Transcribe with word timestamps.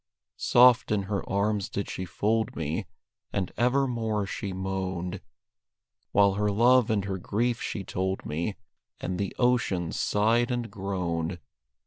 Soft 0.37 0.91
in 0.91 1.03
her 1.03 1.23
arms 1.29 1.69
did 1.69 1.87
she 1.87 2.05
fold 2.05 2.55
me, 2.55 2.87
And 3.31 3.51
evermore 3.55 4.25
she 4.25 4.51
moaned, 4.51 5.21
While 6.11 6.33
her 6.33 6.49
love 6.49 6.89
and 6.89 7.05
her 7.05 7.19
grief 7.19 7.61
she 7.61 7.83
told 7.83 8.25
me, 8.25 8.55
And 8.99 9.19
the 9.19 9.35
ocean 9.37 9.91
sighed 9.91 10.49
and 10.49 10.71
groaned. 10.71 11.37